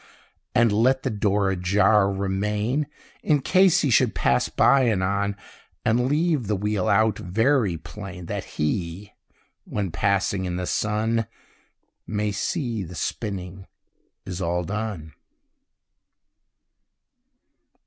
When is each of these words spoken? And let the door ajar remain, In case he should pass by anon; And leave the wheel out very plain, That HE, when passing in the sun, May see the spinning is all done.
And 0.55 0.71
let 0.71 1.03
the 1.03 1.11
door 1.11 1.51
ajar 1.51 2.11
remain, 2.11 2.87
In 3.21 3.39
case 3.39 3.81
he 3.81 3.91
should 3.91 4.15
pass 4.15 4.49
by 4.49 4.89
anon; 4.89 5.35
And 5.85 6.07
leave 6.07 6.47
the 6.47 6.55
wheel 6.55 6.87
out 6.89 7.19
very 7.19 7.77
plain, 7.77 8.25
That 8.25 8.45
HE, 8.57 9.13
when 9.63 9.91
passing 9.91 10.45
in 10.45 10.55
the 10.55 10.65
sun, 10.65 11.27
May 12.07 12.31
see 12.31 12.81
the 12.81 12.95
spinning 12.95 13.67
is 14.25 14.41
all 14.41 14.63
done. 14.63 15.13